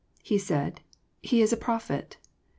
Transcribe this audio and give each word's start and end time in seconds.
He 0.23 0.39
said. 0.39 0.81
He 1.21 1.43
is 1.43 1.53
a 1.53 1.57
prophet. 1.57 2.17